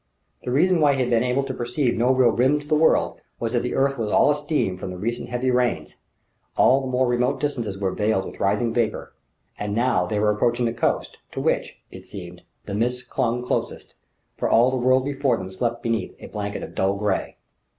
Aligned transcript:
The 0.43 0.49
reason 0.51 0.81
why 0.81 0.95
he 0.95 1.01
had 1.01 1.11
been 1.11 1.23
able 1.23 1.43
to 1.43 1.53
perceive 1.53 1.95
no 1.95 2.11
real 2.11 2.31
rim 2.31 2.59
to 2.59 2.67
the 2.67 2.73
world 2.73 3.21
was 3.39 3.53
that 3.53 3.59
the 3.61 3.75
earth 3.75 3.99
was 3.99 4.11
all 4.11 4.31
a 4.31 4.35
steam 4.35 4.75
from 4.75 4.89
the 4.89 4.97
recent 4.97 5.29
heavy 5.29 5.51
rains; 5.51 5.95
all 6.57 6.81
the 6.81 6.87
more 6.87 7.05
remote 7.07 7.39
distances 7.39 7.77
were 7.77 7.91
veiled 7.91 8.25
with 8.25 8.39
rising 8.39 8.73
vapour. 8.73 9.13
And 9.59 9.75
now 9.75 10.07
they 10.07 10.19
were 10.19 10.31
approaching 10.31 10.65
the 10.65 10.73
coast, 10.73 11.17
to 11.33 11.39
which, 11.39 11.83
it 11.91 12.07
seemed, 12.07 12.41
the 12.65 12.73
mists 12.73 13.03
clung 13.03 13.43
closest; 13.43 13.93
for 14.37 14.49
all 14.49 14.71
the 14.71 14.75
world 14.77 15.05
before 15.05 15.37
them 15.37 15.51
slept 15.51 15.83
beneath 15.83 16.15
a 16.17 16.25
blanket 16.25 16.63
of 16.63 16.73
dull 16.73 16.95
grey. 16.95 17.37